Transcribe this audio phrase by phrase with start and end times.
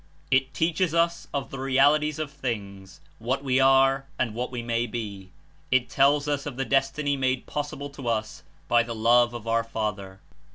[0.31, 4.87] It teaches us of the realities of things, what we are and what we may
[4.87, 5.29] be.
[5.69, 10.19] It tells of the destiny made possible to us by the Love of our Father.